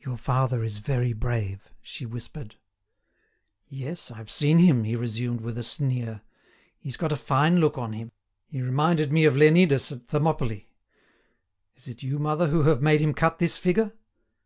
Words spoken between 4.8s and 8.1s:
he resumed with a sneer. "He's got a fine look on